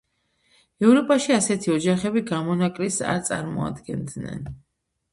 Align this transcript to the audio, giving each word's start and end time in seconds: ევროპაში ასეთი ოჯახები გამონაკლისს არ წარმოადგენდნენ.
ევროპაში 0.87 1.35
ასეთი 1.35 1.71
ოჯახები 1.75 2.25
გამონაკლისს 2.33 3.01
არ 3.13 3.23
წარმოადგენდნენ. 3.31 4.47